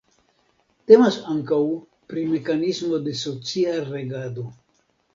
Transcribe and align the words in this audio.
Temas 0.91 1.19
ankaŭ 1.33 1.59
pri 2.13 2.25
mekanismo 2.33 3.03
de 3.07 3.17
socia 3.23 3.79
regado. 3.95 4.51